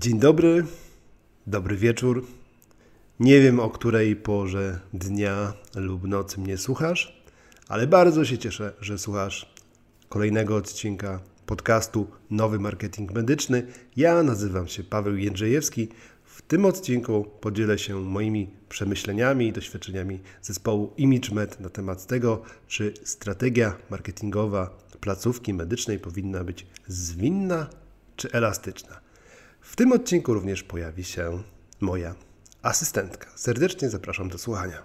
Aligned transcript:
Dzień 0.00 0.18
dobry, 0.18 0.64
dobry 1.46 1.76
wieczór. 1.76 2.26
Nie 3.20 3.40
wiem 3.40 3.60
o 3.60 3.70
której 3.70 4.16
porze 4.16 4.80
dnia 4.92 5.52
lub 5.74 6.08
nocy 6.08 6.40
mnie 6.40 6.58
słuchasz, 6.58 7.22
ale 7.68 7.86
bardzo 7.86 8.24
się 8.24 8.38
cieszę, 8.38 8.72
że 8.80 8.98
słuchasz 8.98 9.54
kolejnego 10.08 10.56
odcinka 10.56 11.20
podcastu 11.46 12.06
Nowy 12.30 12.58
Marketing 12.58 13.12
Medyczny. 13.12 13.66
Ja 13.96 14.22
nazywam 14.22 14.68
się 14.68 14.84
Paweł 14.84 15.16
Jędrzejewski. 15.16 15.88
W 16.24 16.42
tym 16.42 16.64
odcinku 16.64 17.26
podzielę 17.40 17.78
się 17.78 18.00
moimi 18.00 18.50
przemyśleniami 18.68 19.46
i 19.46 19.52
doświadczeniami 19.52 20.20
zespołu 20.42 20.92
ImageMed 20.96 21.60
na 21.60 21.68
temat 21.68 22.06
tego, 22.06 22.42
czy 22.68 22.94
strategia 23.04 23.76
marketingowa 23.90 24.78
placówki 25.00 25.54
medycznej 25.54 25.98
powinna 25.98 26.44
być 26.44 26.66
zwinna 26.88 27.66
czy 28.16 28.32
elastyczna. 28.32 29.11
W 29.62 29.76
tym 29.76 29.92
odcinku 29.92 30.34
również 30.34 30.62
pojawi 30.62 31.04
się 31.04 31.42
moja 31.80 32.14
asystentka. 32.62 33.28
Serdecznie 33.34 33.90
zapraszam 33.90 34.28
do 34.28 34.38
słuchania. 34.38 34.82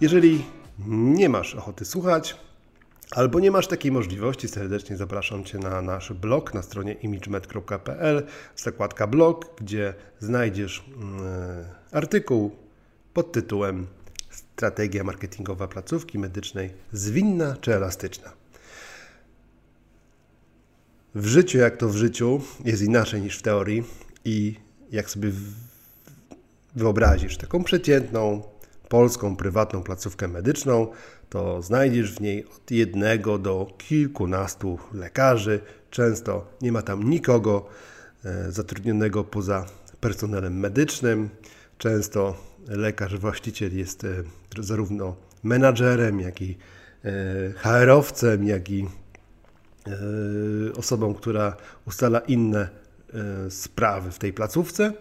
Jeżeli 0.00 0.44
nie 0.88 1.28
masz 1.28 1.54
ochoty 1.54 1.84
słuchać, 1.84 2.36
albo 3.10 3.40
nie 3.40 3.50
masz 3.50 3.66
takiej 3.66 3.92
możliwości, 3.92 4.48
serdecznie 4.48 4.96
zapraszam 4.96 5.44
Cię 5.44 5.58
na 5.58 5.82
nasz 5.82 6.12
blog 6.12 6.54
na 6.54 6.62
stronie 6.62 6.92
imagemed.pl, 6.92 8.26
zakładka 8.56 9.06
blog, 9.06 9.54
gdzie 9.60 9.94
znajdziesz 10.20 10.84
yy, 10.88 11.85
artykuł 11.96 12.50
pod 13.14 13.32
tytułem 13.32 13.86
Strategia 14.30 15.04
marketingowa 15.04 15.68
placówki 15.68 16.18
medycznej 16.18 16.70
zwinna 16.92 17.56
czy 17.60 17.74
elastyczna. 17.74 18.32
W 21.14 21.26
życiu, 21.26 21.58
jak 21.58 21.76
to 21.76 21.88
w 21.88 21.96
życiu, 21.96 22.40
jest 22.64 22.82
inaczej 22.82 23.20
niż 23.20 23.38
w 23.38 23.42
teorii 23.42 23.84
i 24.24 24.54
jak 24.92 25.10
sobie 25.10 25.30
wyobrazisz 26.74 27.36
taką 27.36 27.64
przeciętną 27.64 28.42
polską 28.88 29.36
prywatną 29.36 29.82
placówkę 29.82 30.28
medyczną, 30.28 30.86
to 31.28 31.62
znajdziesz 31.62 32.12
w 32.12 32.20
niej 32.20 32.44
od 32.44 32.70
jednego 32.70 33.38
do 33.38 33.66
kilkunastu 33.78 34.78
lekarzy. 34.94 35.60
Często 35.90 36.46
nie 36.62 36.72
ma 36.72 36.82
tam 36.82 37.10
nikogo 37.10 37.68
e, 38.24 38.52
zatrudnionego 38.52 39.24
poza 39.24 39.66
personelem 40.00 40.60
medycznym. 40.60 41.28
Często 41.78 42.36
lekarz, 42.68 43.16
właściciel 43.16 43.76
jest 43.76 44.04
e, 44.04 44.08
zarówno 44.58 45.16
menadżerem, 45.42 46.20
jak 46.20 46.42
i 46.42 46.58
e, 47.04 47.08
HR-owcem, 47.52 48.44
jak 48.44 48.70
i 48.70 48.88
osobą, 50.76 51.14
która 51.14 51.56
ustala 51.86 52.18
inne 52.18 52.68
sprawy 53.48 54.10
w 54.10 54.18
tej 54.18 54.32
placówce. 54.32 54.92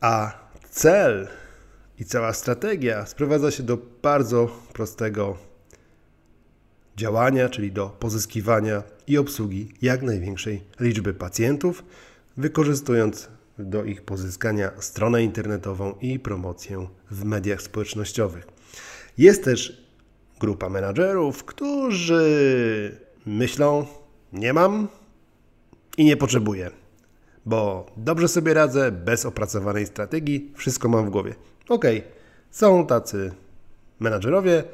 A 0.00 0.32
cel 0.70 1.28
i 1.98 2.04
cała 2.04 2.32
strategia 2.32 3.06
sprowadza 3.06 3.50
się 3.50 3.62
do 3.62 3.78
bardzo 4.02 4.46
prostego 4.72 5.38
działania, 6.96 7.48
czyli 7.48 7.72
do 7.72 7.88
pozyskiwania 7.88 8.82
i 9.06 9.18
obsługi 9.18 9.72
jak 9.82 10.02
największej 10.02 10.62
liczby 10.80 11.14
pacjentów, 11.14 11.84
wykorzystując 12.36 13.28
do 13.58 13.84
ich 13.84 14.02
pozyskania 14.02 14.70
stronę 14.80 15.22
internetową 15.22 15.94
i 16.00 16.18
promocję 16.18 16.86
w 17.10 17.24
mediach 17.24 17.62
społecznościowych. 17.62 18.46
Jest 19.18 19.44
też 19.44 19.86
grupa 20.40 20.68
menadżerów, 20.68 21.44
którzy 21.44 23.00
myślą: 23.26 23.86
Nie 24.32 24.52
mam 24.52 24.88
i 25.96 26.04
nie 26.04 26.16
potrzebuję, 26.16 26.70
bo 27.46 27.86
dobrze 27.96 28.28
sobie 28.28 28.54
radzę 28.54 28.92
bez 28.92 29.26
opracowanej 29.26 29.86
strategii, 29.86 30.52
wszystko 30.56 30.88
mam 30.88 31.06
w 31.06 31.10
głowie. 31.10 31.34
Ok, 31.68 31.84
są 32.50 32.86
tacy 32.86 33.32
menadżerowie, 34.00 34.64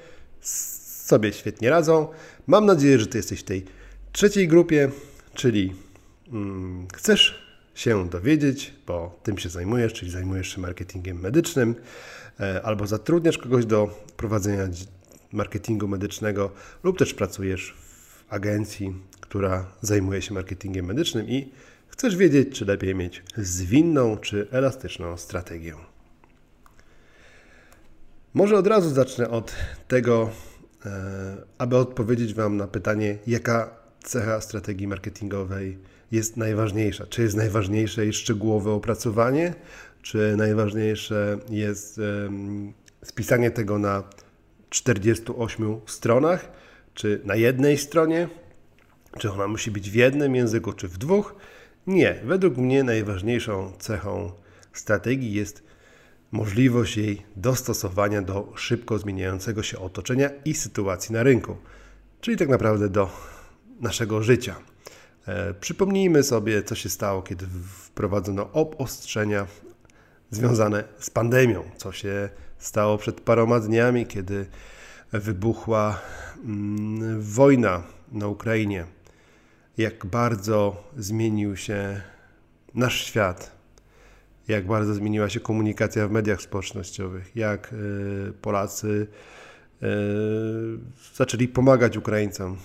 sobie 0.40 1.32
świetnie 1.32 1.70
radzą. 1.70 2.08
Mam 2.46 2.66
nadzieję, 2.66 2.98
że 2.98 3.06
Ty 3.06 3.18
jesteś 3.18 3.40
w 3.40 3.44
tej 3.44 3.64
trzeciej 4.12 4.48
grupie, 4.48 4.90
czyli 5.34 5.74
mm, 6.32 6.86
chcesz 6.94 7.51
się 7.74 8.08
dowiedzieć, 8.08 8.74
bo 8.86 9.18
tym 9.22 9.38
się 9.38 9.48
zajmujesz, 9.48 9.92
czyli 9.92 10.10
zajmujesz 10.10 10.54
się 10.54 10.60
marketingiem 10.60 11.20
medycznym, 11.20 11.74
e, 12.40 12.62
albo 12.62 12.86
zatrudniasz 12.86 13.38
kogoś 13.38 13.66
do 13.66 14.04
prowadzenia 14.16 14.68
marketingu 15.32 15.88
medycznego, 15.88 16.50
lub 16.82 16.98
też 16.98 17.14
pracujesz 17.14 17.74
w 17.76 18.24
agencji, 18.32 18.94
która 19.20 19.66
zajmuje 19.80 20.22
się 20.22 20.34
marketingiem 20.34 20.86
medycznym 20.86 21.28
i 21.28 21.52
chcesz 21.88 22.16
wiedzieć, 22.16 22.58
czy 22.58 22.64
lepiej 22.64 22.94
mieć 22.94 23.22
zwinną 23.36 24.16
czy 24.16 24.48
elastyczną 24.50 25.16
strategię. 25.16 25.74
Może 28.34 28.56
od 28.56 28.66
razu 28.66 28.90
zacznę 28.90 29.30
od 29.30 29.54
tego, 29.88 30.30
e, 30.86 31.36
aby 31.58 31.76
odpowiedzieć 31.76 32.34
Wam 32.34 32.56
na 32.56 32.66
pytanie, 32.66 33.18
jaka 33.26 33.70
cecha 34.04 34.40
strategii 34.40 34.88
marketingowej 34.88 35.78
jest 36.12 36.36
najważniejsza. 36.36 37.06
Czy 37.06 37.22
jest 37.22 37.36
najważniejsze 37.36 38.12
szczegółowe 38.12 38.70
opracowanie, 38.70 39.54
czy 40.02 40.34
najważniejsze 40.36 41.38
jest 41.50 42.00
spisanie 43.04 43.50
tego 43.50 43.78
na 43.78 44.02
48 44.70 45.80
stronach, 45.86 46.52
czy 46.94 47.20
na 47.24 47.36
jednej 47.36 47.78
stronie, 47.78 48.28
czy 49.18 49.32
ona 49.32 49.48
musi 49.48 49.70
być 49.70 49.90
w 49.90 49.94
jednym 49.94 50.34
języku, 50.34 50.72
czy 50.72 50.88
w 50.88 50.98
dwóch? 50.98 51.34
Nie. 51.86 52.20
Według 52.24 52.56
mnie 52.56 52.84
najważniejszą 52.84 53.72
cechą 53.78 54.32
strategii 54.72 55.32
jest 55.32 55.62
możliwość 56.32 56.96
jej 56.96 57.22
dostosowania 57.36 58.22
do 58.22 58.52
szybko 58.56 58.98
zmieniającego 58.98 59.62
się 59.62 59.78
otoczenia 59.78 60.30
i 60.44 60.54
sytuacji 60.54 61.12
na 61.12 61.22
rynku, 61.22 61.56
czyli 62.20 62.36
tak 62.36 62.48
naprawdę 62.48 62.88
do 62.88 63.10
naszego 63.80 64.22
życia. 64.22 64.71
E, 65.26 65.54
przypomnijmy 65.54 66.22
sobie, 66.22 66.62
co 66.62 66.74
się 66.74 66.88
stało, 66.88 67.22
kiedy 67.22 67.46
wprowadzono 67.86 68.52
obostrzenia 68.52 69.46
związane 70.30 70.84
z 70.98 71.10
pandemią, 71.10 71.62
co 71.76 71.92
się 71.92 72.28
stało 72.58 72.98
przed 72.98 73.20
paroma 73.20 73.60
dniami, 73.60 74.06
kiedy 74.06 74.46
wybuchła 75.12 76.00
mm, 76.44 77.22
wojna 77.22 77.82
na 78.12 78.26
Ukrainie. 78.28 78.86
Jak 79.78 80.06
bardzo 80.06 80.84
zmienił 80.96 81.56
się 81.56 82.00
nasz 82.74 83.04
świat, 83.04 83.52
jak 84.48 84.66
bardzo 84.66 84.94
zmieniła 84.94 85.28
się 85.28 85.40
komunikacja 85.40 86.08
w 86.08 86.10
mediach 86.10 86.42
społecznościowych, 86.42 87.36
jak 87.36 87.72
y, 87.72 88.32
Polacy 88.42 89.06
y, 89.82 89.86
zaczęli 91.14 91.48
pomagać 91.48 91.96
Ukraińcom. 91.96 92.56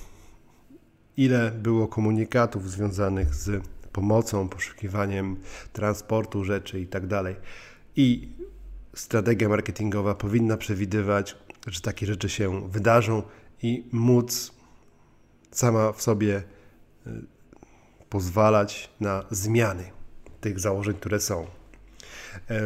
Ile 1.18 1.52
było 1.52 1.88
komunikatów 1.88 2.72
związanych 2.72 3.36
z 3.36 3.64
pomocą, 3.92 4.50
poszukiwaniem 4.50 5.38
transportu 5.74 6.44
rzeczy 6.44 6.80
itd. 6.80 7.24
Tak 7.24 7.36
I 7.96 8.30
strategia 8.96 9.50
marketingowa 9.50 10.16
powinna 10.16 10.58
przewidywać, 10.58 11.36
że 11.68 11.82
takie 11.82 12.06
rzeczy 12.06 12.30
się 12.30 12.70
wydarzą 12.70 13.24
i 13.64 13.90
móc 13.92 14.52
sama 15.52 15.92
w 15.92 16.02
sobie 16.02 16.44
y, 17.08 17.12
pozwalać 18.10 18.90
na 19.00 19.26
zmiany 19.32 19.92
tych 20.42 20.60
założeń, 20.60 20.96
które 20.96 21.20
są. 21.20 21.48
E, 22.50 22.62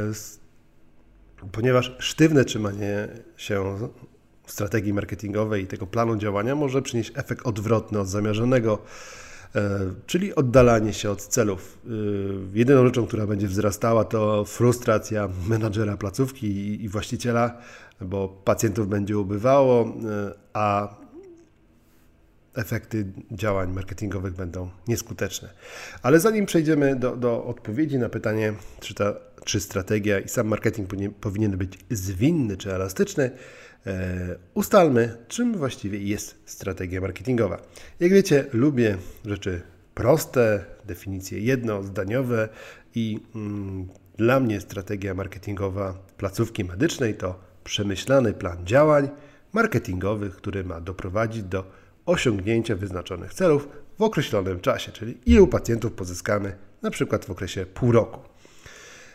ponieważ 1.51 1.95
sztywne 1.99 2.45
trzymanie 2.45 3.07
się 3.37 3.89
strategii 4.45 4.93
marketingowej 4.93 5.63
i 5.63 5.67
tego 5.67 5.87
planu 5.87 6.17
działania 6.17 6.55
może 6.55 6.81
przynieść 6.81 7.11
efekt 7.15 7.45
odwrotny 7.45 7.99
od 7.99 8.07
zamierzonego, 8.07 8.79
e, 9.55 9.79
czyli 10.05 10.35
oddalanie 10.35 10.93
się 10.93 11.11
od 11.11 11.21
celów. 11.21 11.77
E, 11.85 11.89
jedyną 12.53 12.85
rzeczą, 12.85 13.07
która 13.07 13.27
będzie 13.27 13.47
wzrastała, 13.47 14.03
to 14.03 14.45
frustracja 14.45 15.29
menadżera 15.47 15.97
placówki 15.97 16.83
i 16.83 16.89
właściciela, 16.89 17.57
bo 18.01 18.27
pacjentów 18.27 18.87
będzie 18.87 19.17
ubywało, 19.17 19.93
a 20.53 20.95
efekty 22.55 23.05
działań 23.31 23.71
marketingowych 23.73 24.33
będą 24.33 24.69
nieskuteczne. 24.87 25.49
Ale 26.01 26.19
zanim 26.19 26.45
przejdziemy 26.45 26.95
do, 26.95 27.15
do 27.15 27.45
odpowiedzi 27.45 27.97
na 27.97 28.09
pytanie, 28.09 28.53
czy, 28.79 28.93
ta, 28.93 29.13
czy 29.45 29.59
strategia 29.59 30.19
i 30.19 30.29
sam 30.29 30.47
marketing 30.47 30.89
powinien, 31.21 31.57
być 31.57 31.79
zwinny 31.89 32.57
czy 32.57 32.73
elastyczny, 32.73 33.31
e, 33.85 34.35
ustalmy, 34.53 35.17
czym 35.27 35.57
właściwie 35.57 35.99
jest 35.99 36.35
strategia 36.45 37.01
marketingowa. 37.01 37.61
Jak 37.99 38.11
wiecie, 38.11 38.45
lubię 38.53 38.97
rzeczy 39.25 39.61
proste, 39.93 40.65
definicje 40.85 41.39
jednozdaniowe 41.39 42.49
i 42.95 43.19
mm, 43.35 43.87
Dla 44.21 44.39
mnie 44.39 44.61
strategia 44.61 45.13
marketingowa 45.13 45.93
placówki 46.17 46.63
medycznej 46.63 47.15
to 47.15 47.39
przemyślany 47.63 48.33
plan 48.33 48.65
działań 48.65 49.09
marketingowych, 49.53 50.35
który 50.35 50.63
ma 50.63 50.81
doprowadzić 50.81 51.43
do 51.43 51.71
osiągnięcia 52.05 52.75
wyznaczonych 52.75 53.33
celów 53.33 53.67
w 53.99 54.01
określonym 54.01 54.59
czasie, 54.59 54.91
czyli 54.91 55.17
ilu 55.25 55.47
pacjentów 55.47 55.93
pozyskamy 55.93 56.55
na 56.81 56.91
przykład 56.91 57.25
w 57.25 57.29
okresie 57.29 57.65
pół 57.65 57.91
roku. 57.91 58.19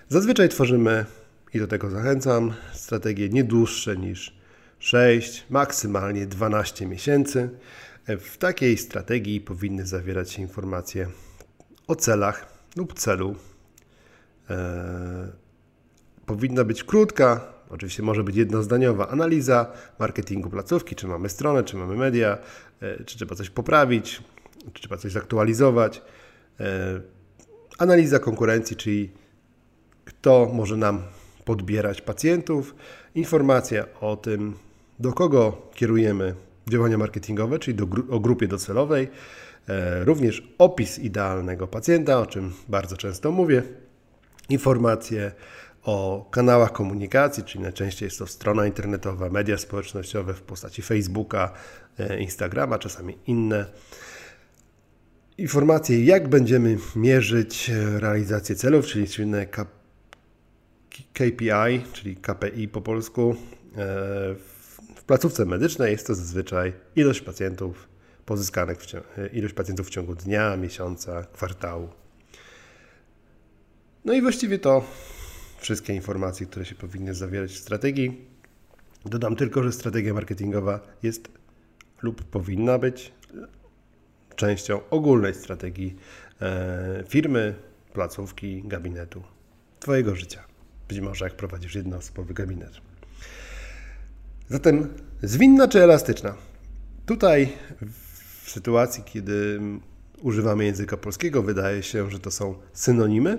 Zazwyczaj 0.08 0.48
tworzymy, 0.48 1.04
i 1.54 1.58
do 1.58 1.66
tego 1.66 1.90
zachęcam, 1.90 2.52
strategie 2.72 3.28
nie 3.28 3.44
dłuższe 3.44 3.96
niż 3.96 4.36
6, 4.78 5.46
maksymalnie 5.50 6.26
12 6.26 6.86
miesięcy. 6.86 7.50
W 8.08 8.36
takiej 8.38 8.78
strategii 8.78 9.40
powinny 9.40 9.86
zawierać 9.86 10.30
się 10.30 10.42
informacje 10.42 11.08
o 11.86 11.96
celach 11.96 12.46
lub 12.76 12.94
celu. 12.94 13.36
Eee, 14.50 14.56
powinna 16.26 16.64
być 16.64 16.84
krótka, 16.84 17.55
oczywiście 17.70 18.02
może 18.02 18.24
być 18.24 18.36
jednozdaniowa 18.36 19.08
analiza 19.08 19.72
marketingu 19.98 20.50
placówki, 20.50 20.94
czy 20.94 21.06
mamy 21.06 21.28
stronę, 21.28 21.64
czy 21.64 21.76
mamy 21.76 21.96
media, 21.96 22.38
e, 22.80 23.04
czy 23.04 23.16
trzeba 23.16 23.34
coś 23.34 23.50
poprawić, 23.50 24.22
czy 24.72 24.82
trzeba 24.82 24.96
coś 24.96 25.12
zaktualizować. 25.12 26.02
E, 26.60 27.00
analiza 27.78 28.18
konkurencji, 28.18 28.76
czyli 28.76 29.10
kto 30.04 30.50
może 30.52 30.76
nam 30.76 31.02
podbierać 31.44 32.02
pacjentów, 32.02 32.74
informacja 33.14 33.84
o 34.00 34.16
tym, 34.16 34.54
do 34.98 35.12
kogo 35.12 35.70
kierujemy 35.74 36.34
działania 36.68 36.98
marketingowe, 36.98 37.58
czyli 37.58 37.74
do, 37.74 37.86
o 38.10 38.20
grupie 38.20 38.48
docelowej, 38.48 39.08
e, 39.68 40.04
również 40.04 40.54
opis 40.58 40.98
idealnego 40.98 41.66
pacjenta, 41.66 42.18
o 42.18 42.26
czym 42.26 42.52
bardzo 42.68 42.96
często 42.96 43.32
mówię, 43.32 43.62
informacje 44.48 45.32
o 45.86 46.28
kanałach 46.30 46.72
komunikacji, 46.72 47.44
czyli 47.44 47.64
najczęściej 47.64 48.06
jest 48.06 48.18
to 48.18 48.26
strona 48.26 48.66
internetowa, 48.66 49.30
media 49.30 49.58
społecznościowe 49.58 50.34
w 50.34 50.42
postaci 50.42 50.82
Facebooka, 50.82 51.52
e, 51.98 52.20
Instagrama, 52.20 52.78
czasami 52.78 53.18
inne. 53.26 53.66
Informacje, 55.38 56.04
jak 56.04 56.28
będziemy 56.28 56.78
mierzyć 56.96 57.70
e, 57.70 58.00
realizację 58.00 58.56
celów, 58.56 58.86
czyli 58.86 59.06
słynne 59.06 59.46
KPI, 61.12 61.82
czyli 61.92 62.16
KPI 62.16 62.68
po 62.68 62.80
polsku. 62.80 63.30
E, 63.30 63.34
w 64.94 65.04
placówce 65.06 65.44
medycznej 65.44 65.92
jest 65.92 66.06
to 66.06 66.14
zazwyczaj 66.14 66.72
ilość 66.96 67.20
pacjentów 67.20 67.88
pozyskanych, 68.24 68.78
w 68.78 68.86
ciągu, 68.86 69.06
ilość 69.32 69.54
pacjentów 69.54 69.86
w 69.86 69.90
ciągu 69.90 70.14
dnia, 70.14 70.56
miesiąca, 70.56 71.22
kwartału. 71.32 71.88
No 74.04 74.12
i 74.12 74.22
właściwie 74.22 74.58
to 74.58 74.84
wszystkie 75.66 75.94
informacje, 75.94 76.46
które 76.46 76.64
się 76.64 76.74
powinny 76.74 77.14
zawierać 77.14 77.52
w 77.52 77.58
strategii. 77.58 78.24
Dodam 79.04 79.36
tylko, 79.36 79.62
że 79.62 79.72
strategia 79.72 80.14
marketingowa 80.14 80.80
jest 81.02 81.28
lub 82.02 82.24
powinna 82.24 82.78
być 82.78 83.12
częścią 84.36 84.80
ogólnej 84.90 85.34
strategii 85.34 85.96
e, 86.40 87.04
firmy, 87.08 87.54
placówki, 87.92 88.62
gabinetu, 88.62 89.22
Twojego 89.80 90.16
życia. 90.16 90.44
Być 90.88 91.00
może 91.00 91.24
jak 91.24 91.36
prowadzisz 91.36 91.74
jednoosobowy 91.74 92.34
gabinet. 92.34 92.72
Zatem 94.48 94.94
zwinna 95.22 95.68
czy 95.68 95.82
elastyczna? 95.82 96.34
Tutaj 97.06 97.52
w 98.44 98.50
sytuacji, 98.50 99.02
kiedy 99.04 99.60
używamy 100.22 100.64
języka 100.64 100.96
polskiego, 100.96 101.42
wydaje 101.42 101.82
się, 101.82 102.10
że 102.10 102.18
to 102.18 102.30
są 102.30 102.54
synonimy 102.72 103.38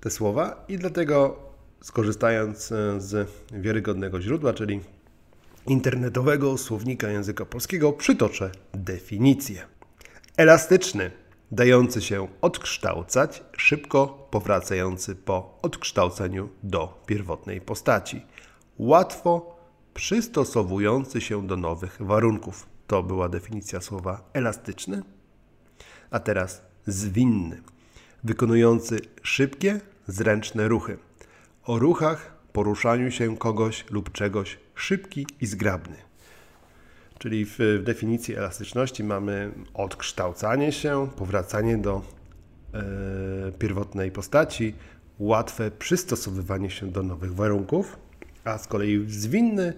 te 0.00 0.10
słowa 0.10 0.64
i 0.68 0.78
dlatego 0.78 1.45
skorzystając 1.86 2.72
e, 2.72 3.00
z 3.00 3.30
wiarygodnego 3.52 4.20
źródła, 4.20 4.52
czyli 4.52 4.80
internetowego 5.66 6.58
słownika 6.58 7.08
języka 7.08 7.44
polskiego, 7.44 7.92
przytoczę 7.92 8.50
definicję. 8.74 9.66
Elastyczny, 10.36 11.10
dający 11.50 12.02
się 12.02 12.28
odkształcać, 12.40 13.42
szybko 13.56 14.28
powracający 14.30 15.14
po 15.16 15.58
odkształceniu 15.62 16.48
do 16.62 17.02
pierwotnej 17.06 17.60
postaci. 17.60 18.22
Łatwo 18.78 19.56
przystosowujący 19.94 21.20
się 21.20 21.46
do 21.46 21.56
nowych 21.56 21.96
warunków. 22.00 22.66
To 22.86 23.02
była 23.02 23.28
definicja 23.28 23.80
słowa 23.80 24.30
elastyczny. 24.32 25.02
A 26.10 26.20
teraz 26.20 26.62
zwinny, 26.86 27.62
wykonujący 28.24 29.00
szybkie, 29.22 29.80
zręczne 30.06 30.68
ruchy. 30.68 31.05
O 31.66 31.78
ruchach, 31.78 32.32
poruszaniu 32.52 33.10
się 33.10 33.36
kogoś 33.36 33.84
lub 33.90 34.12
czegoś 34.12 34.58
szybki 34.74 35.26
i 35.40 35.46
zgrabny. 35.46 35.96
Czyli 37.18 37.46
w 37.46 37.58
definicji 37.84 38.36
elastyczności 38.36 39.04
mamy 39.04 39.52
odkształcanie 39.74 40.72
się, 40.72 41.08
powracanie 41.16 41.78
do 41.78 42.02
e, 42.74 43.52
pierwotnej 43.52 44.10
postaci, 44.10 44.74
łatwe 45.18 45.70
przystosowywanie 45.70 46.70
się 46.70 46.90
do 46.90 47.02
nowych 47.02 47.34
warunków, 47.34 47.96
a 48.44 48.58
z 48.58 48.66
kolei 48.66 49.04
zwinny 49.08 49.72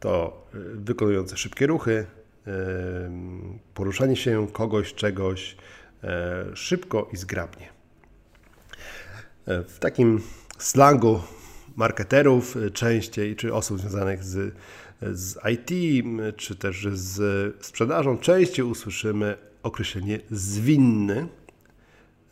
to 0.00 0.42
e, 0.54 0.58
wykonujące 0.74 1.36
szybkie 1.36 1.66
ruchy, 1.66 2.06
e, 2.46 2.52
poruszanie 3.74 4.16
się 4.16 4.48
kogoś, 4.52 4.94
czegoś 4.94 5.56
szybko 6.54 7.08
i 7.12 7.16
zgrabnie. 7.16 7.68
W 9.46 9.78
takim 9.80 10.20
slangu 10.58 11.20
marketerów 11.76 12.56
częściej, 12.72 13.36
czy 13.36 13.54
osób 13.54 13.80
związanych 13.80 14.24
z, 14.24 14.54
z 15.02 15.38
IT, 15.52 15.70
czy 16.36 16.56
też 16.56 16.86
z 16.92 17.56
sprzedażą, 17.66 18.18
częściej 18.18 18.64
usłyszymy 18.64 19.36
określenie 19.62 20.20
zwinny 20.30 21.28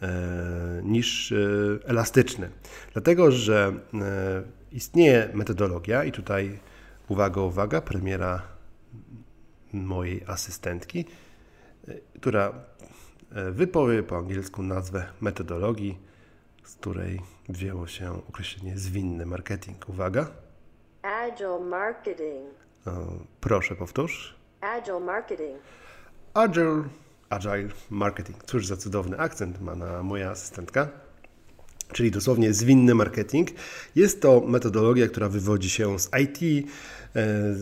e, 0.03 0.81
niż 0.85 1.33
e, 1.33 1.37
elastyczny. 1.85 2.51
Dlatego, 2.93 3.31
że 3.31 3.73
istnieje 4.73 5.31
metodologia 5.35 6.05
i 6.05 6.13
tutaj 6.13 6.59
uwaga, 7.09 7.41
uwaga, 7.41 7.81
premiera 7.81 8.43
mojej 9.73 10.23
asystentki, 10.27 11.05
która 12.21 12.53
wypowie 13.53 14.03
po 14.03 14.17
angielsku 14.19 14.63
nazwę 14.63 15.07
metodologii 15.21 15.99
z 16.67 16.75
której 16.75 17.21
wzięło 17.49 17.87
się 17.87 18.13
określenie 18.29 18.79
zwinny 18.79 19.27
marketing. 19.27 19.89
Uwaga. 19.89 20.31
Agile 21.03 21.61
marketing. 21.61 22.55
O, 22.87 22.91
proszę 23.41 23.77
powtórz. 23.77 24.37
Agile 24.61 25.01
marketing. 25.01 25.59
Agile, 26.35 26.83
agile 27.31 27.69
marketing. 27.91 28.45
Cóż 28.45 28.67
za 28.67 28.77
cudowny 28.77 29.19
akcent 29.19 29.61
ma 29.61 29.75
na 29.75 30.03
moja 30.03 30.31
asystentka. 30.31 30.89
Czyli 31.93 32.11
dosłownie 32.11 32.53
zwinny 32.53 32.95
marketing. 32.95 33.49
Jest 33.95 34.23
to 34.23 34.41
metodologia, 34.41 35.09
która 35.09 35.29
wywodzi 35.29 35.71
się 35.71 35.99
z 35.99 36.11
IT, 36.23 36.69
e, 37.17 37.55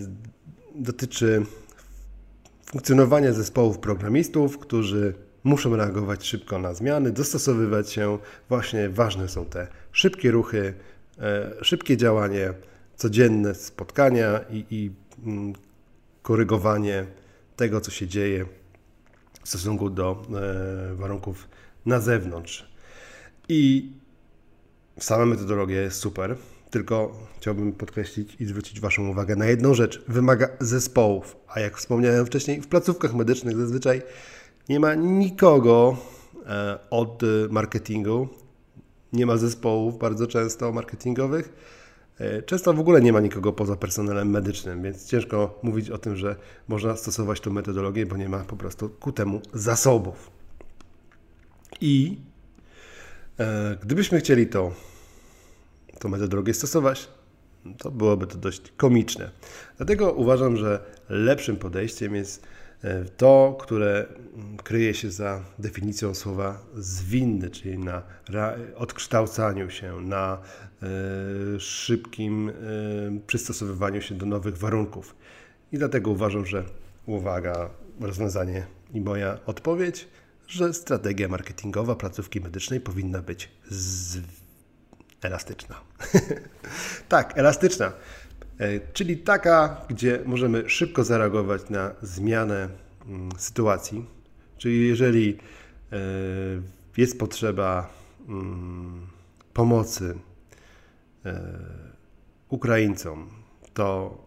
dotyczy 0.74 1.46
funkcjonowania 2.66 3.32
zespołów 3.32 3.78
programistów, 3.78 4.58
którzy 4.58 5.14
muszą 5.44 5.76
reagować 5.76 6.26
szybko 6.26 6.58
na 6.58 6.74
zmiany, 6.74 7.12
dostosowywać 7.12 7.90
się. 7.90 8.18
Właśnie 8.48 8.88
ważne 8.88 9.28
są 9.28 9.44
te 9.44 9.66
szybkie 9.92 10.30
ruchy, 10.30 10.74
e, 11.18 11.50
szybkie 11.64 11.96
działanie, 11.96 12.52
codzienne 12.96 13.54
spotkania 13.54 14.40
i, 14.50 14.66
i 14.70 14.90
mm, 15.26 15.52
korygowanie 16.22 17.06
tego, 17.56 17.80
co 17.80 17.90
się 17.90 18.06
dzieje 18.06 18.46
w 19.44 19.48
stosunku 19.48 19.90
do 19.90 20.22
e, 20.92 20.94
warunków 20.94 21.48
na 21.86 22.00
zewnątrz. 22.00 22.74
I 23.48 23.92
sama 24.98 25.26
metodologia 25.26 25.80
jest 25.80 25.98
super, 25.98 26.36
tylko 26.70 27.16
chciałbym 27.36 27.72
podkreślić 27.72 28.36
i 28.40 28.46
zwrócić 28.46 28.80
Waszą 28.80 29.08
uwagę 29.08 29.36
na 29.36 29.46
jedną 29.46 29.74
rzecz. 29.74 30.04
Wymaga 30.08 30.48
zespołów, 30.60 31.36
a 31.48 31.60
jak 31.60 31.76
wspomniałem 31.76 32.26
wcześniej, 32.26 32.60
w 32.60 32.66
placówkach 32.66 33.14
medycznych 33.14 33.56
zazwyczaj 33.56 34.02
nie 34.68 34.80
ma 34.80 34.94
nikogo 34.94 35.96
e, 36.46 36.78
od 36.90 37.22
marketingu, 37.50 38.28
nie 39.12 39.26
ma 39.26 39.36
zespołów 39.36 39.98
bardzo 39.98 40.26
często 40.26 40.72
marketingowych. 40.72 41.52
E, 42.18 42.42
często 42.42 42.72
w 42.72 42.80
ogóle 42.80 43.00
nie 43.00 43.12
ma 43.12 43.20
nikogo 43.20 43.52
poza 43.52 43.76
personelem 43.76 44.30
medycznym, 44.30 44.82
więc 44.82 45.06
ciężko 45.06 45.58
mówić 45.62 45.90
o 45.90 45.98
tym, 45.98 46.16
że 46.16 46.36
można 46.68 46.96
stosować 46.96 47.40
tę 47.40 47.50
metodologię, 47.50 48.06
bo 48.06 48.16
nie 48.16 48.28
ma 48.28 48.38
po 48.38 48.56
prostu 48.56 48.88
ku 48.88 49.12
temu 49.12 49.40
zasobów. 49.52 50.30
I 51.80 52.18
e, 53.38 53.76
gdybyśmy 53.82 54.18
chcieli 54.18 54.46
to, 54.46 54.72
tą 55.98 56.08
metodologię 56.08 56.54
stosować, 56.54 57.08
to 57.78 57.90
byłoby 57.90 58.26
to 58.26 58.38
dość 58.38 58.72
komiczne. 58.76 59.30
Dlatego 59.76 60.12
uważam, 60.12 60.56
że 60.56 60.84
lepszym 61.08 61.56
podejściem 61.56 62.14
jest 62.14 62.46
to, 63.16 63.58
które 63.60 64.06
mm, 64.34 64.56
kryje 64.56 64.94
się 64.94 65.10
za 65.10 65.44
definicją 65.58 66.14
słowa 66.14 66.60
zwinny, 66.76 67.50
czyli 67.50 67.78
na 67.78 68.02
odkształcaniu 68.76 69.70
się, 69.70 70.00
na 70.00 70.38
e, 70.82 71.60
szybkim 71.60 72.48
e, 72.48 72.52
przystosowywaniu 73.26 74.02
się 74.02 74.14
do 74.14 74.26
nowych 74.26 74.58
warunków. 74.58 75.16
I 75.72 75.78
dlatego 75.78 76.10
uważam, 76.10 76.46
że 76.46 76.64
uwaga, 77.06 77.70
rozwiązanie 78.00 78.66
i 78.94 79.00
moja 79.00 79.38
odpowiedź, 79.46 80.08
że 80.46 80.74
strategia 80.74 81.28
marketingowa 81.28 81.94
placówki 81.94 82.40
medycznej 82.40 82.80
powinna 82.80 83.22
być 83.22 83.50
z... 83.68 84.18
elastyczna. 85.22 85.80
tak, 87.08 87.38
elastyczna. 87.38 87.92
E, 88.58 88.80
czyli 88.92 89.16
taka, 89.16 89.80
gdzie 89.88 90.20
możemy 90.24 90.70
szybko 90.70 91.04
zareagować 91.04 91.70
na 91.70 91.90
zmianę 92.02 92.68
mm, 93.06 93.28
sytuacji. 93.38 94.06
Czyli 94.58 94.88
jeżeli 94.88 95.38
e, 95.92 95.96
jest 96.96 97.18
potrzeba 97.18 97.90
mm, 98.28 99.06
pomocy 99.52 100.18
e, 101.26 101.40
Ukraińcom, 102.48 103.30
to 103.74 104.18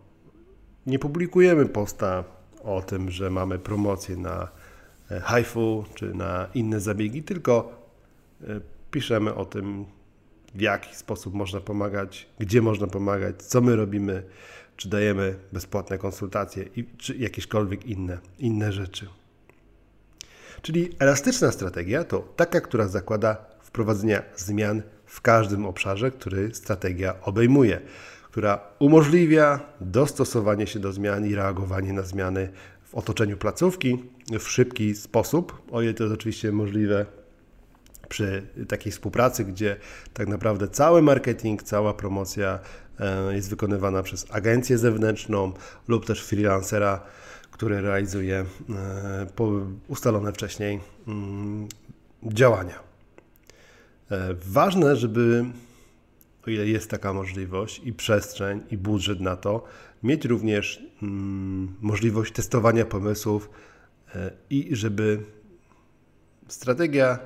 nie 0.85 0.99
publikujemy 0.99 1.65
posta 1.65 2.23
o 2.63 2.81
tym, 2.81 3.11
że 3.11 3.29
mamy 3.29 3.59
promocję 3.59 4.17
na 4.17 4.47
HIFU 5.09 5.85
czy 5.95 6.13
na 6.13 6.47
inne 6.53 6.79
zabiegi, 6.79 7.23
tylko 7.23 7.81
piszemy 8.91 9.33
o 9.33 9.45
tym, 9.45 9.85
w 10.57 10.61
jaki 10.61 10.95
sposób 10.95 11.33
można 11.33 11.59
pomagać, 11.61 12.29
gdzie 12.39 12.61
można 12.61 12.87
pomagać, 12.87 13.43
co 13.43 13.61
my 13.61 13.75
robimy, 13.75 14.23
czy 14.77 14.89
dajemy 14.89 15.35
bezpłatne 15.53 15.97
konsultacje, 15.97 16.65
i, 16.75 16.85
czy 16.97 17.17
jakiekolwiek 17.17 17.85
inne, 17.85 18.17
inne 18.39 18.71
rzeczy. 18.71 19.07
Czyli 20.61 20.89
elastyczna 20.99 21.51
strategia 21.51 22.03
to 22.03 22.19
taka, 22.35 22.61
która 22.61 22.87
zakłada 22.87 23.45
wprowadzenia 23.61 24.23
zmian 24.35 24.81
w 25.05 25.21
każdym 25.21 25.65
obszarze, 25.65 26.11
który 26.11 26.55
strategia 26.55 27.21
obejmuje, 27.21 27.81
która 28.23 28.59
umożliwia 28.79 29.59
dostosowanie 29.81 30.67
się 30.67 30.79
do 30.79 30.93
zmian 30.93 31.25
i 31.25 31.35
reagowanie 31.35 31.93
na 31.93 32.01
zmiany 32.01 32.49
w 32.83 32.95
otoczeniu 32.95 33.37
placówki 33.37 34.03
w 34.39 34.47
szybki 34.49 34.95
sposób, 34.95 35.61
o 35.71 35.81
ile 35.81 35.93
to 35.93 36.03
jest 36.03 36.15
oczywiście 36.15 36.51
możliwe 36.51 37.05
przy 38.09 38.47
takiej 38.67 38.91
współpracy, 38.91 39.45
gdzie 39.45 39.77
tak 40.13 40.27
naprawdę 40.27 40.67
cały 40.67 41.01
marketing, 41.01 41.63
cała 41.63 41.93
promocja 41.93 42.59
e, 42.99 43.35
jest 43.35 43.49
wykonywana 43.49 44.03
przez 44.03 44.25
agencję 44.31 44.77
zewnętrzną 44.77 45.53
lub 45.87 46.05
też 46.05 46.23
freelancera, 46.23 47.01
który 47.51 47.81
realizuje 47.81 48.45
e, 48.69 49.27
ustalone 49.87 50.33
wcześniej 50.33 50.79
mm, 51.07 51.67
działania. 52.23 52.79
E, 54.11 54.33
ważne, 54.33 54.95
żeby 54.95 55.45
o 56.47 56.49
ile 56.49 56.67
jest 56.67 56.89
taka 56.89 57.13
możliwość 57.13 57.81
i 57.83 57.93
przestrzeń 57.93 58.63
i 58.71 58.77
budżet 58.77 59.19
na 59.19 59.35
to, 59.35 59.63
mieć 60.03 60.25
również 60.25 60.83
mm, 61.03 61.75
możliwość 61.81 62.33
testowania 62.33 62.85
pomysłów 62.85 63.49
i 64.49 64.75
żeby 64.75 65.23
strategia 66.47 67.19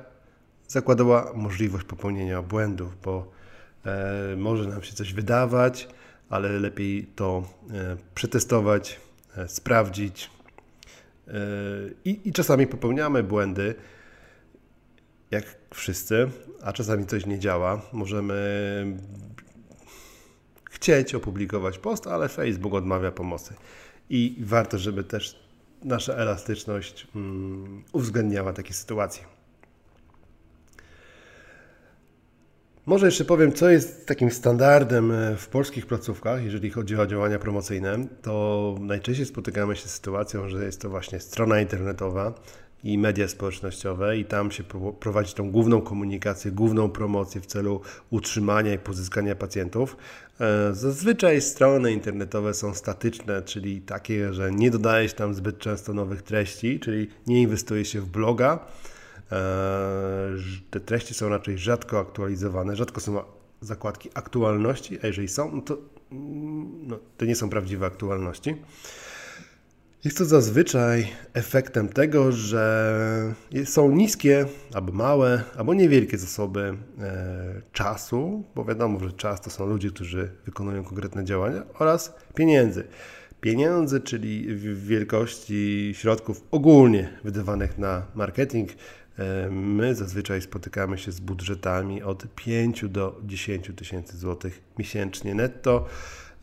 zakładała 0.72 1.32
możliwość 1.34 1.84
popełnienia 1.84 2.42
błędów, 2.42 2.96
bo 3.02 3.30
e, 3.84 4.36
może 4.36 4.68
nam 4.68 4.82
się 4.82 4.92
coś 4.92 5.12
wydawać, 5.12 5.88
ale 6.30 6.48
lepiej 6.48 7.06
to 7.16 7.42
e, 7.70 7.96
przetestować, 8.14 9.00
e, 9.36 9.48
sprawdzić. 9.48 10.30
E, 11.28 11.32
I, 12.04 12.28
I 12.28 12.32
czasami 12.32 12.66
popełniamy 12.66 13.22
błędy, 13.22 13.74
jak 15.30 15.44
wszyscy, 15.74 16.30
a 16.62 16.72
czasami 16.72 17.06
coś 17.06 17.26
nie 17.26 17.38
działa. 17.38 17.82
Możemy 17.92 18.36
chcieć 20.70 21.14
opublikować 21.14 21.78
post, 21.78 22.06
ale 22.06 22.28
Facebook 22.28 22.74
odmawia 22.74 23.12
pomocy. 23.12 23.54
I 24.10 24.36
warto, 24.40 24.78
żeby 24.78 25.04
też 25.04 25.42
nasza 25.84 26.14
elastyczność 26.14 27.06
mm, 27.16 27.84
uwzględniała 27.92 28.52
takie 28.52 28.74
sytuacje. 28.74 29.31
Może 32.86 33.06
jeszcze 33.06 33.24
powiem, 33.24 33.52
co 33.52 33.70
jest 33.70 34.06
takim 34.06 34.30
standardem 34.30 35.12
e, 35.12 35.36
w 35.36 35.48
polskich 35.48 35.86
placówkach, 35.86 36.44
jeżeli 36.44 36.70
chodzi 36.70 36.96
o 36.96 37.06
działania 37.06 37.38
promocyjne. 37.38 38.06
To 38.22 38.74
najczęściej 38.80 39.26
spotykamy 39.26 39.76
się 39.76 39.88
z 39.88 39.94
sytuacją, 39.94 40.48
że 40.48 40.64
jest 40.64 40.80
to 40.80 40.90
właśnie 40.90 41.20
strona 41.20 41.60
internetowa 41.60 42.34
i 42.84 42.98
media 42.98 43.28
społecznościowe, 43.28 44.18
i 44.18 44.24
tam 44.24 44.50
się 44.50 44.64
prowadzi 45.00 45.34
tą 45.34 45.50
główną 45.50 45.80
komunikację, 45.80 46.50
główną 46.50 46.88
promocję 46.90 47.40
w 47.40 47.46
celu 47.46 47.80
utrzymania 48.10 48.74
i 48.74 48.78
pozyskania 48.78 49.34
pacjentów. 49.34 49.96
E, 50.40 50.74
zazwyczaj 50.74 51.40
strony 51.40 51.92
internetowe 51.92 52.54
są 52.54 52.74
statyczne, 52.74 53.42
czyli 53.42 53.80
takie, 53.80 54.32
że 54.32 54.52
nie 54.52 54.70
dodaje 54.70 55.08
się 55.08 55.14
tam 55.14 55.34
zbyt 55.34 55.58
często 55.58 55.94
nowych 55.94 56.22
treści, 56.22 56.80
czyli 56.80 57.08
nie 57.26 57.42
inwestuje 57.42 57.84
się 57.84 58.00
w 58.00 58.06
bloga 58.06 58.66
te 60.70 60.80
treści 60.80 61.14
są 61.14 61.28
raczej 61.28 61.58
rzadko 61.58 61.98
aktualizowane, 61.98 62.76
rzadko 62.76 63.00
są 63.00 63.22
zakładki 63.60 64.10
aktualności, 64.14 64.98
a 65.02 65.06
jeżeli 65.06 65.28
są, 65.28 65.56
no 65.56 65.62
to, 65.62 65.78
mm, 66.12 66.88
no, 66.88 66.98
to 67.16 67.24
nie 67.24 67.36
są 67.36 67.50
prawdziwe 67.50 67.86
aktualności. 67.86 68.56
Jest 70.04 70.18
to 70.18 70.24
zazwyczaj 70.24 71.08
efektem 71.34 71.88
tego, 71.88 72.32
że 72.32 73.34
są 73.64 73.92
niskie, 73.92 74.46
albo 74.74 74.92
małe, 74.92 75.42
albo 75.56 75.74
niewielkie 75.74 76.18
zasoby 76.18 76.76
e, 76.98 77.62
czasu, 77.72 78.44
bo 78.54 78.64
wiadomo, 78.64 79.00
że 79.00 79.12
czas 79.12 79.40
to 79.40 79.50
są 79.50 79.66
ludzie, 79.66 79.90
którzy 79.90 80.30
wykonują 80.44 80.84
konkretne 80.84 81.24
działania, 81.24 81.62
oraz 81.78 82.14
pieniędzy. 82.34 82.84
Pieniędzy, 83.40 84.00
czyli 84.00 84.56
wielkości 84.76 85.92
środków 85.96 86.42
ogólnie 86.50 87.18
wydawanych 87.24 87.78
na 87.78 88.06
marketing, 88.14 88.70
E, 88.72 89.01
my 89.50 89.94
zazwyczaj 89.94 90.42
spotykamy 90.42 90.98
się 90.98 91.12
z 91.12 91.20
budżetami 91.20 92.02
od 92.02 92.26
5 92.34 92.84
do 92.88 93.20
10 93.24 93.70
tysięcy 93.76 94.18
złotych 94.18 94.62
miesięcznie 94.78 95.34
netto. 95.34 95.86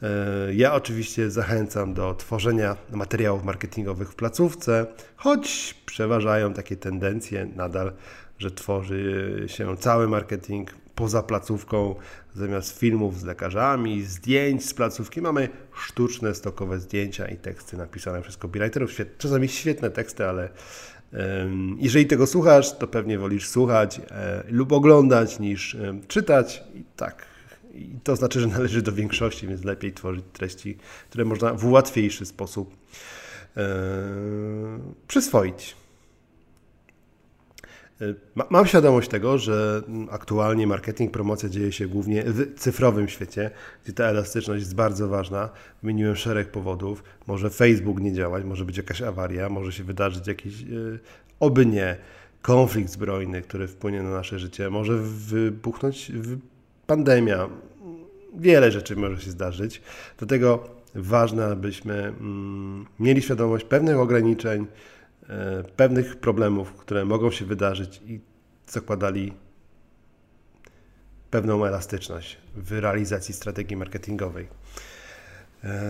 E, 0.01 0.53
ja 0.53 0.73
oczywiście 0.73 1.31
zachęcam 1.31 1.93
do 1.93 2.15
tworzenia 2.15 2.75
materiałów 2.91 3.43
marketingowych 3.43 4.11
w 4.11 4.15
placówce, 4.15 4.85
choć 5.15 5.75
przeważają 5.85 6.53
takie 6.53 6.75
tendencje 6.75 7.45
nadal, 7.55 7.91
że 8.39 8.51
tworzy 8.51 9.43
się 9.47 9.77
cały 9.77 10.07
marketing 10.07 10.71
poza 10.99 11.23
placówką, 11.23 11.95
zamiast 12.35 12.79
filmów 12.79 13.19
z 13.19 13.23
lekarzami, 13.23 14.03
zdjęć 14.03 14.65
z 14.65 14.73
placówki, 14.73 15.21
mamy 15.21 15.49
sztuczne, 15.73 16.35
stokowe 16.35 16.79
zdjęcia 16.79 17.27
i 17.27 17.37
teksty 17.37 17.77
napisane 17.77 18.21
przez 18.21 18.37
copywriterów. 18.37 18.91
Czasami 19.17 19.47
świetne 19.47 19.89
teksty, 19.89 20.25
ale 20.25 20.49
jeżeli 21.77 22.05
tego 22.05 22.27
słuchasz, 22.27 22.77
to 22.77 22.87
pewnie 22.87 23.19
wolisz 23.19 23.49
słuchać 23.49 24.01
e, 24.11 24.43
lub 24.49 24.71
oglądać 24.71 25.39
niż 25.39 25.77
czytać. 26.07 26.63
I 26.75 26.83
tak. 26.95 27.25
I 27.73 27.95
to 28.03 28.15
znaczy, 28.15 28.39
że 28.39 28.47
należy 28.47 28.81
do 28.81 28.91
większości, 28.91 29.47
więc 29.47 29.63
lepiej 29.63 29.93
tworzyć 29.93 30.25
treści, 30.33 30.77
które 31.09 31.25
można 31.25 31.53
w 31.53 31.65
łatwiejszy 31.65 32.25
sposób 32.25 32.75
e, 33.57 33.67
przyswoić. 35.07 35.78
Mam 38.49 38.65
świadomość 38.65 39.09
tego, 39.09 39.37
że 39.37 39.81
aktualnie 40.11 40.67
marketing, 40.67 41.11
promocja 41.11 41.49
dzieje 41.49 41.71
się 41.71 41.87
głównie 41.87 42.23
w 42.23 42.59
cyfrowym 42.59 43.07
świecie, 43.07 43.51
gdzie 43.83 43.93
ta 43.93 44.03
elastyczność 44.03 44.61
jest 44.61 44.75
bardzo 44.75 45.07
ważna. 45.07 45.49
Wymieniłem 45.83 46.15
szereg 46.15 46.51
powodów. 46.51 47.03
Może 47.27 47.49
Facebook 47.49 47.99
nie 47.99 48.13
działać, 48.13 48.43
może 48.43 48.65
być 48.65 48.77
jakaś 48.77 49.01
awaria, 49.01 49.49
może 49.49 49.71
się 49.71 49.83
wydarzyć 49.83 50.27
jakiś, 50.27 50.61
e, 50.61 50.65
oby 51.39 51.65
nie, 51.65 51.97
konflikt 52.41 52.89
zbrojny, 52.89 53.41
który 53.41 53.67
wpłynie 53.67 54.03
na 54.03 54.09
nasze 54.09 54.39
życie, 54.39 54.69
może 54.69 54.97
wybuchnąć 54.97 56.11
pandemia. 56.87 57.49
Wiele 58.37 58.71
rzeczy 58.71 58.95
może 58.95 59.21
się 59.21 59.31
zdarzyć. 59.31 59.81
Dlatego 60.17 60.69
ważne, 60.95 61.45
abyśmy 61.45 61.93
mm, 61.93 62.85
mieli 62.99 63.21
świadomość 63.21 63.65
pewnych 63.65 63.99
ograniczeń, 63.99 64.65
pewnych 65.75 66.15
problemów, 66.15 66.73
które 66.73 67.05
mogą 67.05 67.31
się 67.31 67.45
wydarzyć 67.45 68.01
i 68.07 68.19
zakładali 68.67 69.33
pewną 71.31 71.65
elastyczność 71.65 72.37
w 72.55 72.71
realizacji 72.71 73.33
strategii 73.33 73.77
marketingowej. 73.77 74.47
E, 75.63 75.89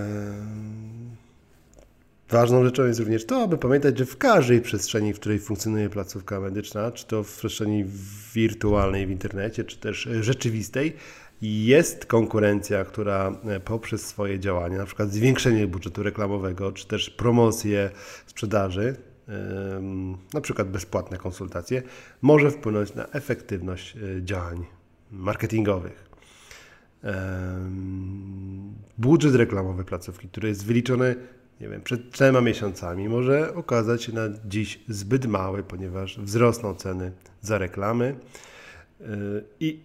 ważną 2.29 2.63
rzeczą 2.63 2.86
jest 2.86 3.00
również 3.00 3.25
to, 3.25 3.43
aby 3.43 3.58
pamiętać, 3.58 3.98
że 3.98 4.05
w 4.05 4.17
każdej 4.17 4.62
przestrzeni, 4.62 5.13
w 5.13 5.19
której 5.19 5.39
funkcjonuje 5.39 5.89
placówka 5.89 6.39
medyczna, 6.39 6.91
czy 6.91 7.08
to 7.08 7.24
w 7.24 7.38
przestrzeni 7.38 7.86
wirtualnej 8.34 9.08
w 9.08 9.12
internecie, 9.12 9.63
czy 9.63 9.77
też 9.77 10.10
rzeczywistej, 10.22 10.96
jest 11.41 12.05
konkurencja, 12.05 12.86
która 12.86 13.39
e, 13.46 13.60
poprzez 13.60 14.08
swoje 14.08 14.39
działania, 14.39 14.77
na 14.77 14.86
przykład 14.86 15.12
zwiększenie 15.12 15.67
budżetu 15.67 16.03
reklamowego, 16.03 16.72
czy 16.72 16.88
też 16.88 17.10
promocję 17.10 17.89
sprzedaży, 18.25 18.96
na 20.33 20.41
przykład 20.41 20.69
bezpłatne 20.69 21.17
konsultacje, 21.17 21.83
może 22.21 22.51
wpłynąć 22.51 22.95
na 22.95 23.05
efektywność 23.05 23.98
e, 23.98 24.24
działań 24.24 24.65
marketingowych. 25.12 26.09
Budżet 28.98 29.36
reklamowy 29.36 29.83
placówki, 29.83 30.27
który 30.27 30.48
jest 30.48 30.65
wyliczony 30.65 31.15
nie 31.62 31.69
wiem, 31.69 31.81
przed 31.81 32.12
trzema 32.12 32.41
miesiącami, 32.41 33.09
może 33.09 33.55
okazać 33.55 34.03
się 34.03 34.13
na 34.13 34.21
dziś 34.45 34.79
zbyt 34.88 35.25
mały, 35.25 35.63
ponieważ 35.63 36.19
wzrosną 36.19 36.75
ceny 36.75 37.12
za 37.41 37.57
reklamy 37.57 38.15
e, 39.01 39.05
i 39.59 39.79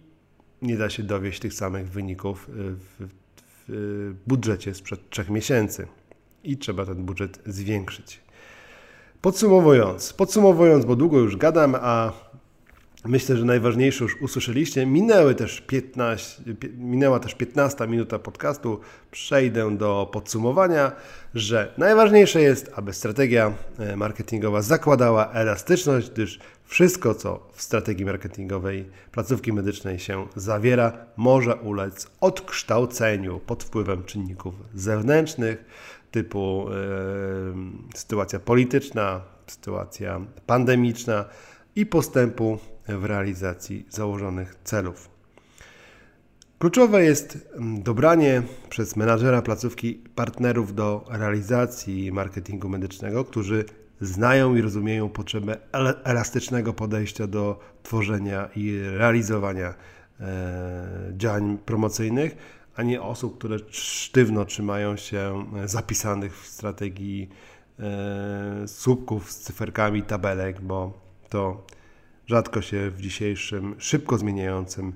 nie 0.61 0.77
da 0.77 0.89
się 0.89 1.03
dowieść 1.03 1.39
tych 1.39 1.53
samych 1.53 1.89
wyników 1.89 2.49
w, 2.49 3.07
w 3.67 4.13
budżecie 4.27 4.73
sprzed 4.73 5.09
trzech 5.09 5.29
miesięcy 5.29 5.87
i 6.43 6.57
trzeba 6.57 6.85
ten 6.85 7.05
budżet 7.05 7.41
zwiększyć. 7.45 8.24
Podsumowując, 9.25 10.13
podsumowując, 10.13 10.85
bo 10.85 10.95
długo 10.95 11.19
już 11.19 11.37
gadam, 11.37 11.75
a 11.81 12.11
myślę, 13.05 13.37
że 13.37 13.45
najważniejsze 13.45 14.03
już 14.03 14.21
usłyszeliście. 14.21 14.85
Minęły 14.85 15.35
też 15.35 15.61
15, 15.61 16.43
minęła 16.77 17.19
też 17.19 17.35
15 17.35 17.87
minuta 17.87 18.19
podcastu. 18.19 18.79
Przejdę 19.11 19.77
do 19.77 20.09
podsumowania, 20.11 20.91
że 21.35 21.73
najważniejsze 21.77 22.41
jest, 22.41 22.71
aby 22.75 22.93
strategia 22.93 23.53
e, 23.79 23.95
marketingowa 23.95 24.61
zakładała 24.61 25.31
elastyczność, 25.31 26.09
gdyż 26.09 26.39
wszystko, 26.65 27.15
co 27.15 27.49
w 27.53 27.61
strategii 27.61 28.05
marketingowej 28.05 28.89
placówki 29.11 29.53
medycznej 29.53 29.99
się 29.99 30.27
zawiera, 30.35 30.91
może 31.17 31.55
ulec 31.55 32.07
odkształceniu 32.21 33.39
pod 33.39 33.63
wpływem 33.63 34.03
czynników 34.03 34.55
zewnętrznych 34.73 35.65
typu 36.15 36.67
e, 36.69 37.97
sytuacja 37.97 38.39
polityczna, 38.39 39.21
sytuacja 39.47 40.21
pandemiczna 40.45 41.25
i 41.75 41.85
postępu 41.85 42.59
w 42.87 43.05
realizacji 43.05 43.85
założonych 43.89 44.55
celów. 44.63 45.09
Kluczowe 46.59 47.03
jest 47.03 47.47
mm, 47.55 47.83
dobranie 47.83 48.41
przez 48.69 48.95
menadżera 48.95 49.41
placówki 49.41 49.93
partnerów 50.15 50.75
do 50.75 51.05
realizacji 51.09 52.11
marketingu 52.11 52.69
medycznego, 52.69 53.25
którzy 53.25 53.65
znają 54.01 54.55
i 54.55 54.61
rozumieją 54.61 55.09
potrzebę 55.09 55.57
elastycznego 56.03 56.73
podejścia 56.73 57.27
do 57.27 57.59
tworzenia 57.83 58.49
i 58.55 58.79
realizowania 58.97 59.73
e, 60.19 61.13
działań 61.17 61.57
promocyjnych, 61.65 62.35
a 62.75 62.83
nie 62.83 63.01
osób, 63.01 63.37
które 63.37 63.57
sztywno 63.69 64.45
trzymają 64.45 64.97
się 64.97 65.45
e, 65.63 65.67
zapisanych 65.67 66.41
w 66.41 66.47
strategii 66.47 67.29
e, 67.79 68.67
słupków 68.67 69.31
z 69.31 69.39
cyferkami, 69.39 70.03
tabelek, 70.03 70.61
bo 70.61 70.93
to 71.29 71.65
rzadko 72.27 72.61
się 72.61 72.89
w 72.89 73.01
dzisiejszym 73.01 73.75
szybko 73.77 74.17
zmieniającym 74.17 74.93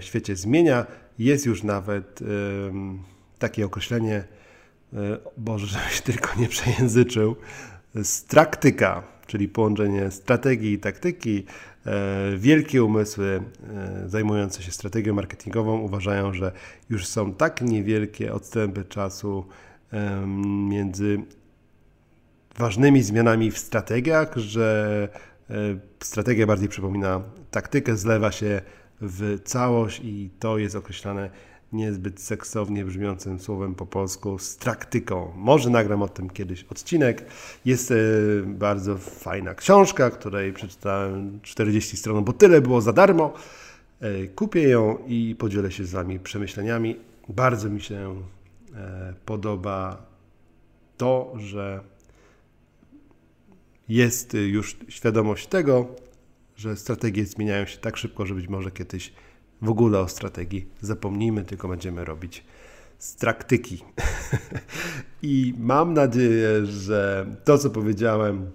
świecie 0.00 0.36
zmienia. 0.36 0.86
Jest 1.18 1.46
już 1.46 1.62
nawet 1.62 2.20
takie 3.38 3.66
określenie, 3.66 4.24
Boże, 5.36 5.66
żebyś 5.66 6.00
tylko 6.00 6.40
nie 6.40 6.48
przejęzyczył, 6.48 7.36
straktyka, 8.02 9.02
czyli 9.28 9.48
połączenie 9.48 10.10
strategii 10.10 10.72
i 10.72 10.78
taktyki. 10.78 11.44
E, 11.86 12.36
wielkie 12.36 12.84
umysły 12.84 13.40
e, 13.76 14.08
zajmujące 14.08 14.62
się 14.62 14.72
strategią 14.72 15.14
marketingową 15.14 15.78
uważają, 15.78 16.34
że 16.34 16.52
już 16.90 17.06
są 17.06 17.34
tak 17.34 17.62
niewielkie 17.62 18.34
odstępy 18.34 18.84
czasu 18.84 19.46
między 20.68 21.18
ważnymi 22.58 23.02
zmianami 23.02 23.50
w 23.50 23.58
strategiach, 23.58 24.36
że 24.36 25.08
e, 25.50 25.54
strategia 26.00 26.46
bardziej 26.46 26.68
przypomina 26.68 27.22
taktykę, 27.50 27.96
zlewa 27.96 28.32
się 28.32 28.60
w 29.00 29.38
całość 29.44 30.00
i 30.04 30.30
to 30.38 30.58
jest 30.58 30.76
określane 30.76 31.30
niezbyt 31.72 32.20
seksownie 32.20 32.84
brzmiącym 32.84 33.40
słowem 33.40 33.74
po 33.74 33.86
polsku 33.86 34.38
z 34.38 34.56
traktyką. 34.56 35.32
Może 35.36 35.70
nagram 35.70 36.02
o 36.02 36.08
tym 36.08 36.30
kiedyś 36.30 36.64
odcinek. 36.64 37.24
Jest 37.64 37.90
e, 37.90 37.94
bardzo 38.46 38.98
fajna 38.98 39.54
książka, 39.54 40.10
której 40.10 40.52
przeczytałem 40.52 41.40
40 41.42 41.96
stron, 41.96 42.24
bo 42.24 42.32
tyle 42.32 42.60
było 42.60 42.80
za 42.80 42.92
darmo. 42.92 43.32
E, 44.00 44.26
kupię 44.26 44.62
ją 44.62 44.98
i 45.06 45.36
podzielę 45.38 45.72
się 45.72 45.84
z 45.84 45.90
Wami 45.90 46.20
przemyśleniami. 46.20 46.96
Bardzo 47.28 47.70
mi 47.70 47.80
się 47.80 48.22
e, 48.74 49.14
podoba 49.24 50.06
to, 50.96 51.32
że 51.36 51.80
jest 53.88 54.34
już 54.34 54.76
świadomość 54.88 55.46
tego, 55.46 55.86
że 56.56 56.76
strategie 56.76 57.26
zmieniają 57.26 57.66
się 57.66 57.78
tak 57.78 57.96
szybko, 57.96 58.26
że 58.26 58.34
być 58.34 58.48
może 58.48 58.70
kiedyś 58.70 59.12
w 59.62 59.70
ogóle 59.70 60.00
o 60.00 60.08
strategii 60.08 60.68
zapomnijmy, 60.80 61.44
tylko 61.44 61.68
będziemy 61.68 62.04
robić 62.04 62.44
z 62.98 63.16
traktyki. 63.16 63.84
I 65.22 65.54
mam 65.58 65.94
nadzieję, 65.94 66.66
że 66.66 67.26
to, 67.44 67.58
co 67.58 67.70
powiedziałem, 67.70 68.50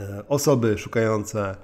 e, 0.00 0.28
osoby 0.28 0.78
szukające 0.78 1.56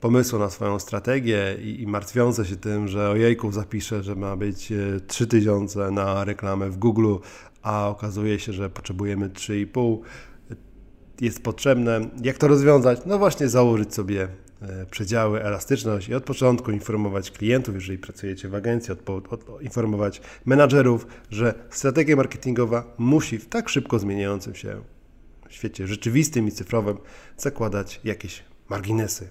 pomysłu 0.00 0.38
na 0.38 0.50
swoją 0.50 0.78
strategię 0.78 1.56
i, 1.62 1.82
i 1.82 1.86
martwiące 1.86 2.44
się 2.44 2.56
tym, 2.56 2.88
że 2.88 3.10
ojejku 3.10 3.52
zapiszę, 3.52 4.02
że 4.02 4.14
ma 4.14 4.36
być 4.36 4.72
3000 5.06 5.86
e, 5.86 5.90
na 5.90 6.24
reklamę 6.24 6.70
w 6.70 6.76
Google, 6.76 7.14
a 7.62 7.88
okazuje 7.88 8.38
się, 8.38 8.52
że 8.52 8.70
potrzebujemy 8.70 9.28
3,5 9.28 9.98
jest 11.20 11.42
potrzebne. 11.42 12.00
Jak 12.22 12.38
to 12.38 12.48
rozwiązać? 12.48 13.00
No 13.06 13.18
właśnie 13.18 13.48
założyć 13.48 13.94
sobie 13.94 14.28
E, 14.28 14.47
przedziały, 14.90 15.42
elastyczność 15.42 16.08
i 16.08 16.14
od 16.14 16.24
początku 16.24 16.70
informować 16.70 17.30
klientów, 17.30 17.74
jeżeli 17.74 17.98
pracujecie 17.98 18.48
w 18.48 18.54
agencji, 18.54 18.92
od, 18.92 19.10
od, 19.32 19.62
informować 19.62 20.20
menadżerów, 20.44 21.06
że 21.30 21.54
strategia 21.70 22.16
marketingowa 22.16 22.94
musi 22.98 23.38
w 23.38 23.48
tak 23.48 23.68
szybko 23.68 23.98
zmieniającym 23.98 24.54
się 24.54 24.82
świecie 25.48 25.86
rzeczywistym 25.86 26.48
i 26.48 26.52
cyfrowym 26.52 26.98
zakładać 27.36 28.00
jakieś 28.04 28.44
marginesy 28.68 29.28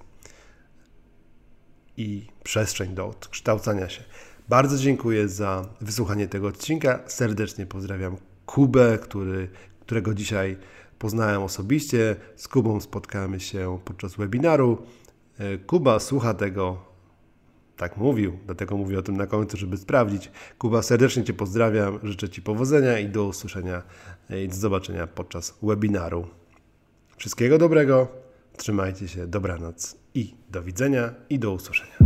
i 1.96 2.26
przestrzeń 2.44 2.94
do 2.94 3.06
odkształcania 3.06 3.88
się. 3.88 4.02
Bardzo 4.48 4.78
dziękuję 4.78 5.28
za 5.28 5.68
wysłuchanie 5.80 6.28
tego 6.28 6.48
odcinka. 6.48 7.00
Serdecznie 7.06 7.66
pozdrawiam 7.66 8.16
Kubę, 8.46 8.98
który, 9.02 9.48
którego 9.80 10.14
dzisiaj 10.14 10.56
poznałem 10.98 11.42
osobiście. 11.42 12.16
Z 12.36 12.48
Kubą 12.48 12.80
spotkamy 12.80 13.40
się 13.40 13.78
podczas 13.84 14.14
webinaru. 14.14 14.86
E, 15.38 15.58
Kuba 15.58 16.00
słucha 16.00 16.34
tego, 16.34 16.78
tak 17.76 17.96
mówił, 17.96 18.38
dlatego 18.46 18.76
mówię 18.76 18.98
o 18.98 19.02
tym 19.02 19.16
na 19.16 19.26
końcu, 19.26 19.56
żeby 19.56 19.76
sprawdzić. 19.76 20.30
Kuba, 20.58 20.82
serdecznie 20.82 21.24
Cię 21.24 21.34
pozdrawiam, 21.34 21.98
życzę 22.02 22.28
Ci 22.28 22.42
powodzenia 22.42 22.98
i 22.98 23.08
do 23.08 23.24
usłyszenia 23.24 23.82
e, 24.30 24.44
i 24.44 24.48
do 24.48 24.54
zobaczenia 24.54 25.06
podczas 25.06 25.58
webinaru. 25.62 26.26
Wszystkiego 27.16 27.58
dobrego, 27.58 28.08
trzymajcie 28.56 29.08
się, 29.08 29.26
dobranoc 29.26 29.96
i 30.14 30.34
do 30.50 30.62
widzenia 30.62 31.14
i 31.30 31.38
do 31.38 31.52
usłyszenia. 31.52 31.96